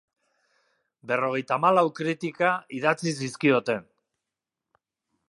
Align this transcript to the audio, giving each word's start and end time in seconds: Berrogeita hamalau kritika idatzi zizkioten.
Berrogeita 1.11 1.57
hamalau 1.59 1.85
kritika 1.99 2.49
idatzi 2.79 3.13
zizkioten. 3.21 3.87